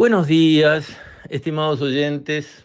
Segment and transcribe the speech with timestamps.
[0.00, 0.96] Buenos días,
[1.28, 2.64] estimados oyentes.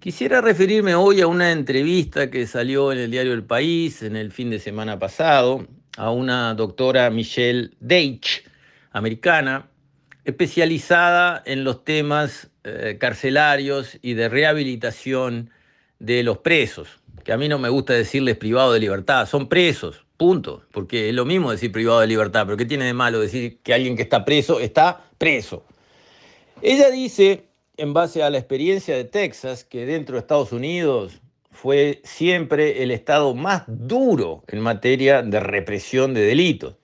[0.00, 4.32] Quisiera referirme hoy a una entrevista que salió en el diario El País en el
[4.32, 5.66] fin de semana pasado
[5.98, 8.48] a una doctora Michelle Deitch,
[8.92, 9.68] americana,
[10.24, 15.50] especializada en los temas eh, carcelarios y de rehabilitación
[15.98, 16.88] de los presos,
[17.24, 21.14] que a mí no me gusta decirles privado de libertad, son presos, punto, porque es
[21.14, 24.02] lo mismo decir privado de libertad, pero ¿qué tiene de malo decir que alguien que
[24.02, 25.66] está preso está preso?
[26.64, 32.00] Ella dice, en base a la experiencia de Texas, que dentro de Estados Unidos fue
[32.04, 36.76] siempre el estado más duro en materia de represión de delitos.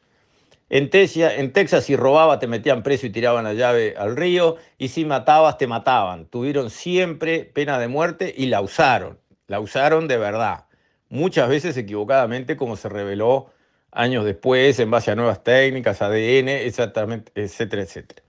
[0.68, 5.04] En, Texas, si robabas te metían preso y tiraban la llave al río, y si
[5.04, 6.26] matabas te mataban.
[6.26, 10.64] Tuvieron siempre pena de muerte y la usaron, la usaron de verdad,
[11.08, 13.52] muchas veces equivocadamente como se reveló
[13.92, 18.27] años después en base a nuevas técnicas, ADN, exactamente, etcétera, etcétera.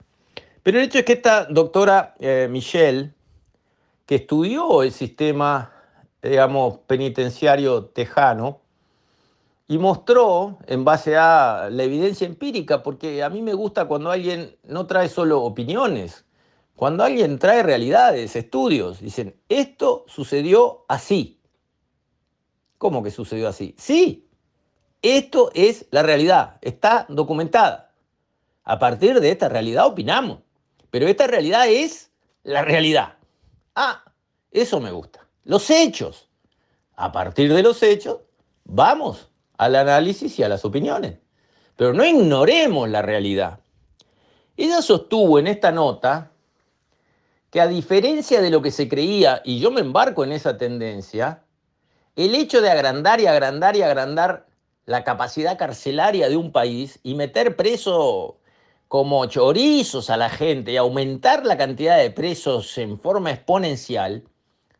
[0.62, 3.14] Pero el hecho es que esta doctora eh, Michelle,
[4.06, 5.72] que estudió el sistema,
[6.22, 8.60] digamos, penitenciario tejano,
[9.68, 14.56] y mostró, en base a la evidencia empírica, porque a mí me gusta cuando alguien
[14.64, 16.24] no trae solo opiniones,
[16.74, 21.40] cuando alguien trae realidades, estudios, dicen, esto sucedió así.
[22.78, 23.76] ¿Cómo que sucedió así?
[23.78, 24.26] Sí,
[25.02, 27.92] esto es la realidad, está documentada.
[28.64, 30.40] A partir de esta realidad opinamos.
[30.90, 32.10] Pero esta realidad es
[32.42, 33.14] la realidad.
[33.74, 34.04] Ah,
[34.50, 35.26] eso me gusta.
[35.44, 36.28] Los hechos.
[36.96, 38.18] A partir de los hechos,
[38.64, 41.18] vamos al análisis y a las opiniones.
[41.76, 43.60] Pero no ignoremos la realidad.
[44.56, 46.30] Ella sostuvo en esta nota
[47.50, 51.42] que a diferencia de lo que se creía, y yo me embarco en esa tendencia,
[52.16, 54.46] el hecho de agrandar y agrandar y agrandar
[54.84, 58.39] la capacidad carcelaria de un país y meter preso
[58.90, 64.24] como chorizos a la gente y aumentar la cantidad de presos en forma exponencial,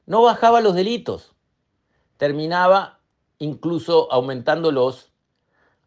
[0.05, 1.33] no bajaba los delitos.
[2.17, 2.99] Terminaba
[3.39, 5.13] incluso aumentándolos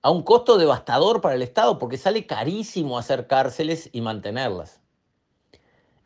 [0.02, 4.80] a un costo devastador para el Estado, porque sale carísimo hacer cárceles y mantenerlas.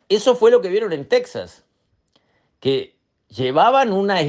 [0.09, 1.66] Eso fue lo que vieron en Texas,
[2.59, 2.97] que
[3.28, 4.22] llevaban una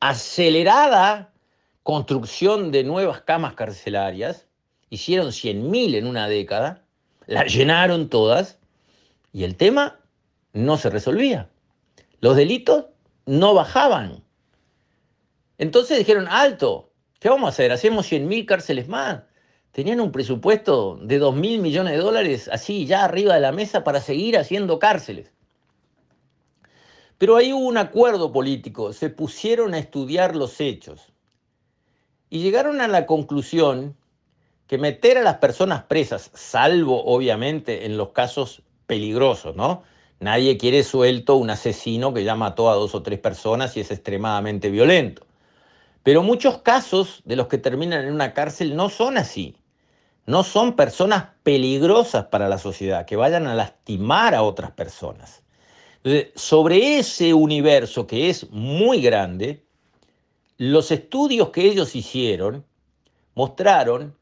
[0.00, 1.34] acelerada
[1.82, 4.46] construcción de nuevas camas carcelarias,
[4.88, 6.86] hicieron 100.000 en una década,
[7.30, 8.58] la llenaron todas
[9.32, 10.00] y el tema
[10.52, 11.48] no se resolvía.
[12.20, 12.86] Los delitos
[13.24, 14.24] no bajaban.
[15.56, 17.70] Entonces dijeron, alto, ¿qué vamos a hacer?
[17.70, 19.22] Hacemos 100.000 cárceles más.
[19.70, 23.84] Tenían un presupuesto de 2 mil millones de dólares así ya arriba de la mesa
[23.84, 25.30] para seguir haciendo cárceles.
[27.16, 31.12] Pero ahí hubo un acuerdo político, se pusieron a estudiar los hechos
[32.28, 33.96] y llegaron a la conclusión
[34.70, 39.82] que meter a las personas presas, salvo obviamente en los casos peligrosos, ¿no?
[40.20, 43.90] Nadie quiere suelto un asesino que ya mató a dos o tres personas y es
[43.90, 45.26] extremadamente violento.
[46.04, 49.56] Pero muchos casos de los que terminan en una cárcel no son así.
[50.24, 55.42] No son personas peligrosas para la sociedad, que vayan a lastimar a otras personas.
[56.36, 59.64] sobre ese universo que es muy grande,
[60.58, 62.64] los estudios que ellos hicieron
[63.34, 64.19] mostraron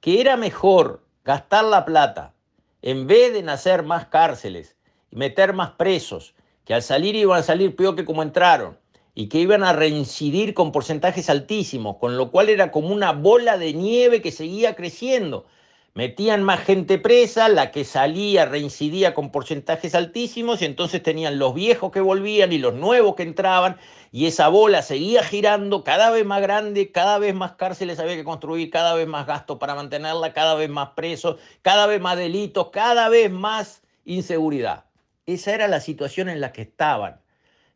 [0.00, 2.34] que era mejor gastar la plata
[2.82, 4.76] en vez de nacer más cárceles
[5.10, 6.34] y meter más presos,
[6.64, 8.78] que al salir iban a salir peor que como entraron
[9.14, 13.58] y que iban a reincidir con porcentajes altísimos, con lo cual era como una bola
[13.58, 15.46] de nieve que seguía creciendo.
[15.92, 21.52] Metían más gente presa, la que salía reincidía con porcentajes altísimos y entonces tenían los
[21.52, 23.76] viejos que volvían y los nuevos que entraban
[24.12, 28.22] y esa bola seguía girando cada vez más grande, cada vez más cárceles había que
[28.22, 32.70] construir, cada vez más gasto para mantenerla, cada vez más presos, cada vez más delitos,
[32.70, 34.84] cada vez más inseguridad.
[35.26, 37.20] Esa era la situación en la que estaban.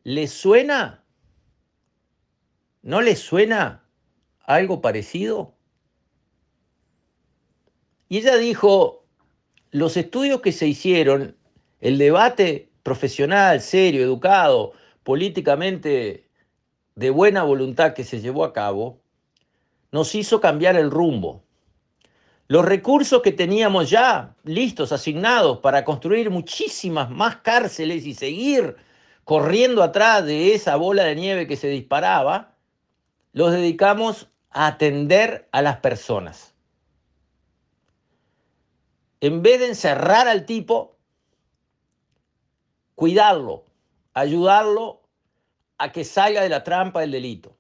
[0.05, 1.03] ¿Les suena?
[2.83, 3.85] ¿No les suena
[4.45, 5.55] algo parecido?
[8.15, 9.05] Y ella dijo,
[9.73, 11.37] los estudios que se hicieron,
[11.81, 14.71] el debate profesional, serio, educado,
[15.03, 16.29] políticamente
[16.95, 19.01] de buena voluntad que se llevó a cabo,
[19.91, 21.43] nos hizo cambiar el rumbo.
[22.47, 28.77] Los recursos que teníamos ya listos, asignados para construir muchísimas más cárceles y seguir
[29.25, 32.55] corriendo atrás de esa bola de nieve que se disparaba,
[33.33, 36.54] los dedicamos a atender a las personas
[39.27, 40.99] en vez de encerrar al tipo,
[42.95, 43.65] cuidarlo,
[44.13, 45.03] ayudarlo
[45.79, 47.57] a que salga de la trampa del delito.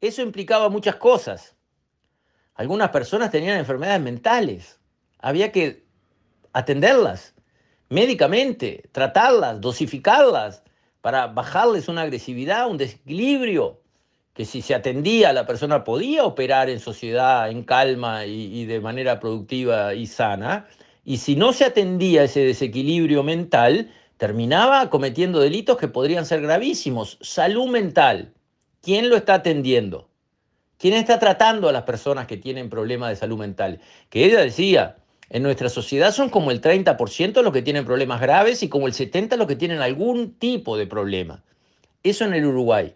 [0.00, 1.56] Eso implicaba muchas cosas.
[2.54, 4.78] Algunas personas tenían enfermedades mentales,
[5.18, 5.86] había que
[6.52, 7.34] atenderlas,
[7.88, 10.62] médicamente, tratarlas, dosificarlas,
[11.00, 13.80] para bajarles una agresividad, un desequilibrio,
[14.38, 19.18] que si se atendía la persona podía operar en sociedad, en calma y, de manera
[19.18, 20.68] productiva y sana,
[21.04, 27.18] y si no se atendía ese desequilibrio mental, terminaba cometiendo delitos que podrían ser gravísimos.
[27.20, 28.32] Salud mental.
[28.80, 30.08] ¿Quién lo está atendiendo?
[30.78, 33.80] ¿Quién está tratando a las personas que tienen problemas de salud mental?
[34.08, 34.98] Que ella decía,
[35.30, 38.92] en nuestra sociedad son como el 30% los que tienen problemas graves y como el
[38.92, 41.42] 70% los que tienen algún tipo de problema.
[42.04, 42.94] Eso en el Uruguay.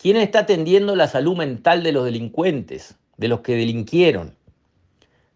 [0.00, 4.34] ¿Quién está atendiendo la salud mental de los delincuentes, de los que delinquieron?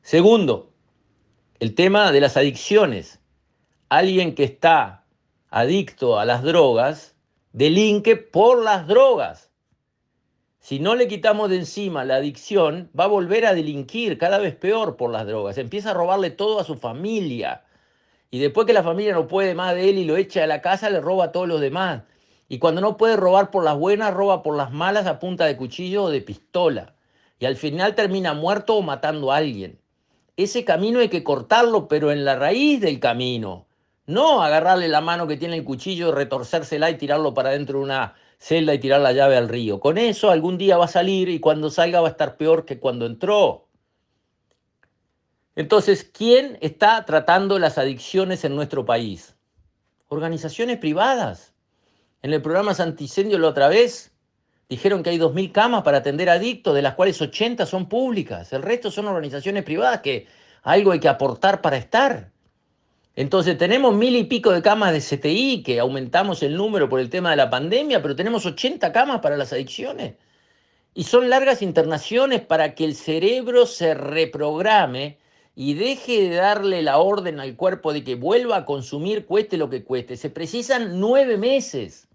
[0.01, 0.73] Segundo,
[1.61, 3.21] el tema de las adicciones.
[3.91, 5.05] Alguien que está
[5.51, 7.15] adicto a las drogas
[7.53, 9.51] delinque por las drogas.
[10.61, 14.57] Si no le quitamos de encima la adicción, va a volver a delinquir cada vez
[14.57, 15.59] peor por las drogas.
[15.59, 17.65] Empieza a robarle todo a su familia.
[18.31, 20.63] Y después que la familia no puede más de él y lo echa de la
[20.63, 22.05] casa, le roba a todos los demás.
[22.49, 25.57] Y cuando no puede robar por las buenas, roba por las malas a punta de
[25.57, 26.95] cuchillo o de pistola.
[27.39, 29.81] Y al final termina muerto o matando a alguien.
[30.37, 33.67] Ese camino hay que cortarlo, pero en la raíz del camino.
[34.07, 38.15] No agarrarle la mano que tiene el cuchillo, retorcérsela y tirarlo para dentro de una
[38.39, 39.81] celda y tirar la llave al río.
[39.81, 42.79] Con eso algún día va a salir y cuando salga va a estar peor que
[42.79, 43.69] cuando entró.
[45.57, 49.37] Entonces, ¿quién está tratando las adicciones en nuestro país?
[50.09, 51.54] Organizaciones privadas.
[52.25, 54.11] En el programa Santicendio la otra vez
[54.71, 58.51] dijeron que hay 2.000 camas para atender adictos, de las cuales 80 son públicas.
[58.55, 60.27] El resto son organizaciones privadas que
[60.63, 62.33] algo hay que aportar para estar.
[63.15, 67.11] Entonces tenemos mil y pico de camas de CTI, que aumentamos el número por el
[67.11, 70.15] tema de la pandemia, pero tenemos 80 camas para las adicciones.
[70.95, 75.19] Y son largas internaciones para que el cerebro se reprograme
[75.55, 79.69] y deje de darle la orden al cuerpo de que vuelva a consumir cueste lo
[79.69, 80.17] que cueste.
[80.17, 82.09] Se precisan nueve meses.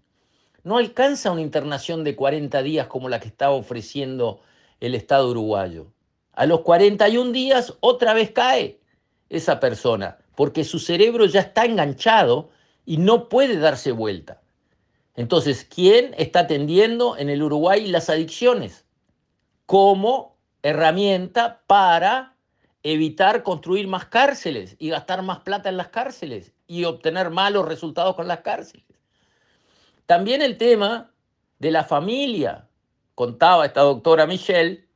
[0.62, 4.40] No alcanza una internación de 40 días como la que está ofreciendo
[4.80, 5.86] el Estado uruguayo.
[6.32, 8.80] A los 41 días otra vez cae
[9.28, 12.50] esa persona porque su cerebro ya está enganchado
[12.84, 14.40] y no puede darse vuelta.
[15.14, 18.86] Entonces, ¿quién está atendiendo en el Uruguay las adicciones?
[19.66, 22.36] Como herramienta para
[22.82, 28.14] evitar construir más cárceles y gastar más plata en las cárceles y obtener malos resultados
[28.14, 28.86] con las cárceles.
[30.10, 31.12] También el tema
[31.60, 32.66] de la familia.
[33.14, 34.88] Contaba esta doctora Michelle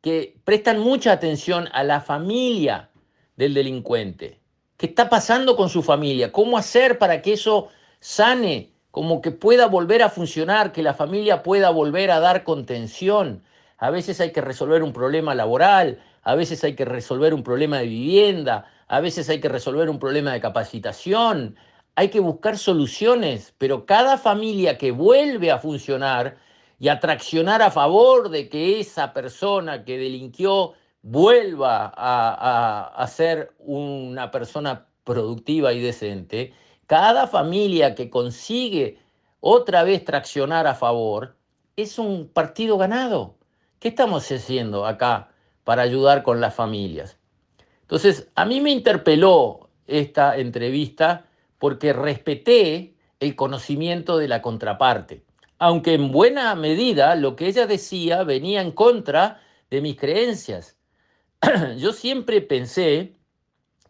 [0.00, 2.88] que prestan mucha atención a la familia
[3.34, 4.38] del delincuente.
[4.76, 6.30] ¿Qué está pasando con su familia?
[6.30, 8.70] ¿Cómo hacer para que eso sane?
[8.92, 13.42] Como que pueda volver a funcionar, que la familia pueda volver a dar contención.
[13.78, 17.78] A veces hay que resolver un problema laboral, a veces hay que resolver un problema
[17.78, 21.56] de vivienda, a veces hay que resolver un problema de capacitación.
[21.94, 26.38] Hay que buscar soluciones, pero cada familia que vuelve a funcionar
[26.78, 30.72] y a traccionar a favor de que esa persona que delinquió
[31.02, 36.54] vuelva a, ser una persona productiva y decente,
[36.86, 38.98] cada familia que consigue
[39.40, 41.36] otra vez traccionar a favor,
[41.76, 43.34] es un partido ganado.
[43.80, 45.30] ¿Qué estamos haciendo acá
[45.64, 47.18] para ayudar con las familias?
[47.82, 51.26] Entonces, a mí me interpeló esta entrevista
[51.62, 55.22] porque respeté el conocimiento de la contraparte,
[55.60, 59.40] aunque en buena medida lo que ella decía venía en contra
[59.70, 60.76] de mis creencias.
[61.78, 63.12] yo siempre pensé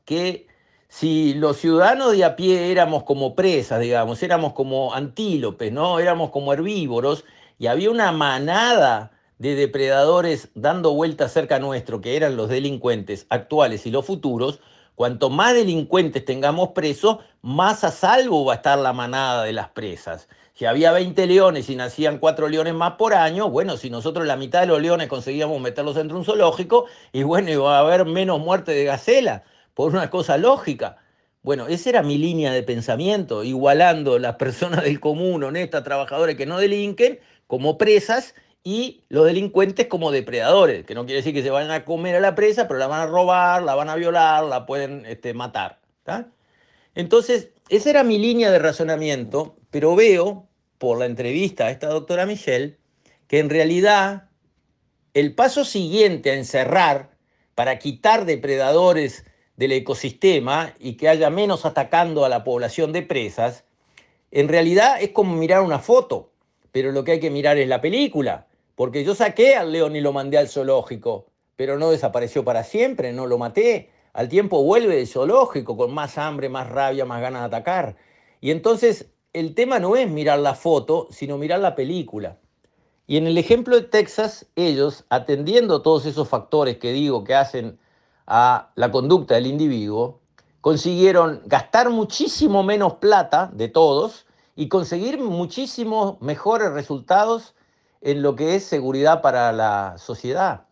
[0.04, 0.48] que
[0.88, 5.98] si los ciudadanos de a pie éramos como presas, digamos, éramos como antílopes, ¿no?
[5.98, 7.24] Éramos como herbívoros
[7.58, 13.86] y había una manada de depredadores dando vueltas cerca nuestro, que eran los delincuentes actuales
[13.86, 14.60] y los futuros,
[14.94, 19.68] cuanto más delincuentes tengamos presos, más a salvo va a estar la manada de las
[19.70, 20.28] presas.
[20.54, 24.36] Si había 20 leones y nacían 4 leones más por año, bueno, si nosotros la
[24.36, 28.04] mitad de los leones conseguíamos meterlos dentro de un zoológico, y bueno, iba a haber
[28.04, 29.44] menos muerte de gacela,
[29.74, 30.98] por una cosa lógica.
[31.42, 36.46] Bueno, esa era mi línea de pensamiento, igualando las personas del común, honestas, trabajadores que
[36.46, 41.50] no delinquen, como presas, y los delincuentes como depredadores, que no quiere decir que se
[41.50, 44.44] vayan a comer a la presa, pero la van a robar, la van a violar,
[44.44, 45.80] la pueden este, matar.
[46.94, 50.46] Entonces, esa era mi línea de razonamiento, pero veo
[50.78, 52.78] por la entrevista a esta doctora Michelle
[53.26, 54.28] que en realidad
[55.14, 57.10] el paso siguiente a encerrar
[57.54, 59.24] para quitar depredadores
[59.56, 63.64] del ecosistema y que haya menos atacando a la población de presas,
[64.30, 66.32] en realidad es como mirar una foto,
[66.72, 68.46] pero lo que hay que mirar es la película,
[68.82, 73.12] porque yo saqué al león y lo mandé al zoológico, pero no desapareció para siempre,
[73.12, 73.92] no lo maté.
[74.12, 77.94] al tiempo vuelve de zoológico con más hambre, más rabia, más ganas de atacar.
[78.40, 82.38] Y entonces el tema no es mirar la foto, sino mirar la película.
[83.06, 87.78] Y en el ejemplo de Texas, ellos, atendiendo todos esos factores que digo que hacen
[88.26, 90.18] a la conducta del individuo,
[90.60, 97.54] consiguieron gastar muchísimo menos plata de todos y conseguir muchísimos mejores resultados
[98.02, 100.66] en lo que es seguridad para la sociedad.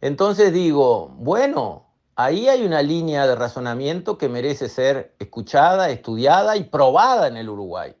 [0.00, 1.86] Entonces digo, bueno,
[2.16, 7.48] ahí hay una línea de razonamiento que merece ser escuchada, estudiada y probada en el
[7.48, 7.94] Uruguay.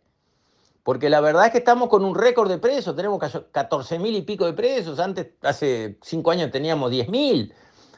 [0.82, 3.20] Porque la verdad es que estamos con un récord de presos, tenemos
[3.52, 7.52] 14 mil y pico de presos, antes, hace cinco años teníamos 10 mil.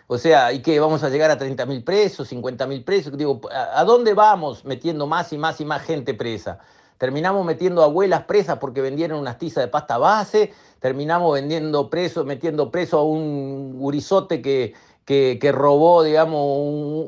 [0.06, 3.14] O sea, y que vamos a llegar a 30 mil presos, 50 mil presos.
[3.16, 6.60] Digo, ¿a dónde vamos metiendo más y más y más gente presa?
[6.98, 12.72] Terminamos metiendo abuelas presas porque vendieron unas tizas de pasta base, terminamos vendiendo presos, metiendo
[12.72, 14.74] preso a un gurizote que,
[15.04, 16.40] que, robó, digamos,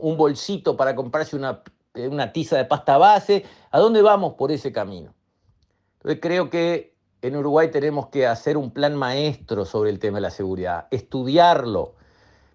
[0.01, 1.63] un, bolsito para comprarse una,
[1.95, 3.45] una tiza de pasta base.
[3.73, 5.13] ¿A dónde vamos por ese camino?
[5.99, 10.23] Entonces creo que en Uruguay tenemos que hacer un plan maestro sobre el tema de
[10.23, 11.95] la seguridad, estudiarlo,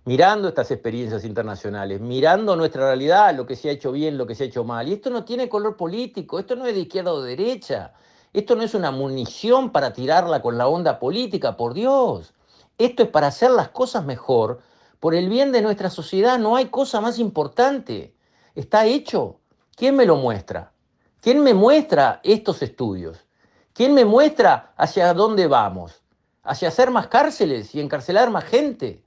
[0.06, 4.36] mirando estas experiencias internacionales, mirando nuestra realidad, lo que se ha hecho bien, lo que
[4.36, 4.88] se ha hecho mal.
[4.88, 7.94] Y esto no tiene color político, esto no es de izquierda o de derecha,
[8.32, 12.34] esto no es una munición para tirarla con la onda política, por Dios.
[12.78, 14.60] Esto es para hacer las cosas mejor,
[15.00, 18.16] por el bien de nuestra sociedad, no hay cosa más importante.
[18.54, 19.40] Está hecho.
[19.76, 20.72] ¿Quién me lo muestra?
[21.20, 23.26] ¿Quién me muestra estos estudios?
[23.74, 26.02] ¿Quién me muestra hacia dónde vamos?
[26.44, 29.05] ¿Hacia hacer más cárceles y encarcelar más gente?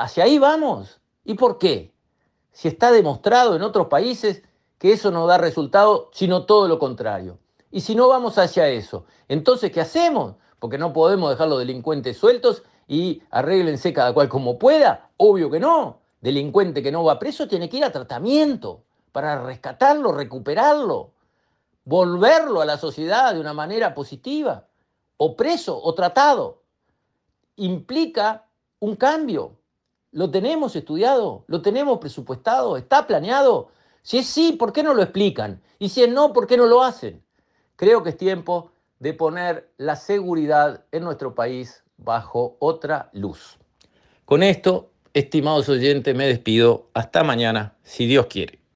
[0.00, 0.98] Hacia ahí vamos.
[1.24, 1.92] ¿Y por qué?
[2.52, 4.42] Si está demostrado en otros países
[4.78, 7.38] que eso no da resultado, sino todo lo contrario.
[7.70, 10.36] Y si no vamos hacia eso, entonces, ¿qué hacemos?
[10.58, 15.10] Porque no podemos dejar los delincuentes sueltos y arréglense cada cual como pueda.
[15.18, 16.00] Obvio que no.
[16.22, 21.12] Delincuente que no va preso tiene que ir a tratamiento para rescatarlo, recuperarlo,
[21.84, 24.66] volverlo a la sociedad de una manera positiva,
[25.18, 26.62] o preso o tratado.
[27.56, 28.46] Implica
[28.78, 29.59] un cambio.
[30.12, 31.44] ¿Lo tenemos estudiado?
[31.46, 32.76] ¿Lo tenemos presupuestado?
[32.76, 33.70] ¿Está planeado?
[34.02, 35.62] Si es sí, ¿por qué no lo explican?
[35.78, 37.22] Y si es no, ¿por qué no lo hacen?
[37.76, 43.58] Creo que es tiempo de poner la seguridad en nuestro país bajo otra luz.
[44.24, 46.88] Con esto, estimados oyentes, me despido.
[46.94, 48.59] Hasta mañana, si Dios quiere.